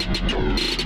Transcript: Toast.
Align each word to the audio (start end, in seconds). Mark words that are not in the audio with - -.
Toast. 0.00 0.83